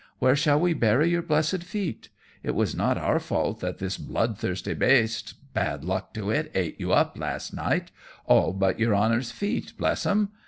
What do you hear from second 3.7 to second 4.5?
this blood